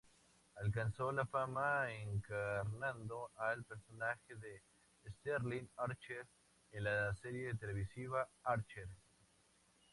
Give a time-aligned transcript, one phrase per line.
[0.55, 4.63] Alcanzó la fama encarnando al personaje de
[5.07, 6.25] Sterling Archer
[6.71, 8.89] en la serie televisiva "Archer".